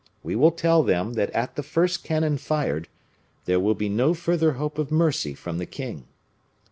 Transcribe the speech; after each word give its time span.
We 0.23 0.35
will 0.35 0.49
tell 0.49 0.81
them 0.81 1.13
that 1.13 1.29
at 1.29 1.55
the 1.55 1.61
first 1.61 2.03
cannon 2.03 2.39
fired, 2.39 2.87
there 3.45 3.59
will 3.59 3.75
be 3.75 3.87
no 3.87 4.15
further 4.15 4.53
hope 4.53 4.79
of 4.79 4.91
mercy 4.91 5.35
from 5.35 5.59
the 5.59 5.67
king. 5.67 6.07